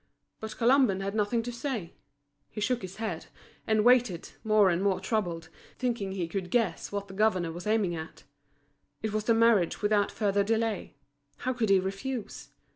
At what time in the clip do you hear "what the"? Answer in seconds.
6.91-7.13